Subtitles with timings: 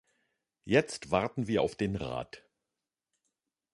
[0.65, 2.43] Jetzt warten wir auf den Rat.